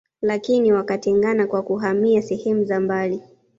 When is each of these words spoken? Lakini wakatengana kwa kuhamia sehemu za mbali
Lakini 0.21 0.71
wakatengana 0.73 1.47
kwa 1.47 1.61
kuhamia 1.63 2.21
sehemu 2.21 2.63
za 2.65 2.79
mbali 2.79 3.21